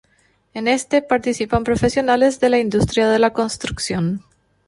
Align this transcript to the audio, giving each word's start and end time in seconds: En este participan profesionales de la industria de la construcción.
En 0.55 0.67
este 0.67 1.03
participan 1.03 1.63
profesionales 1.63 2.39
de 2.39 2.49
la 2.49 2.57
industria 2.57 3.07
de 3.07 3.19
la 3.19 3.33
construcción. 3.33 4.25